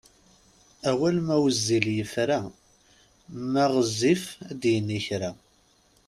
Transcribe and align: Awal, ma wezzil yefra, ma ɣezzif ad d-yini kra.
Awal, 0.89 1.17
ma 1.27 1.35
wezzil 1.43 1.85
yefra, 1.97 2.39
ma 3.51 3.63
ɣezzif 3.73 4.23
ad 4.51 4.57
d-yini 4.61 4.99
kra. 5.05 5.31